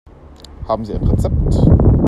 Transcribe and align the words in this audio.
Haben 0.67 0.83
Sie 0.83 0.95
ein 0.95 1.03
Rezept? 1.03 1.91